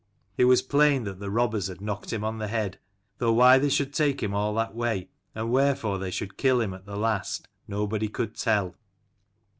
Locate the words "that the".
1.03-1.29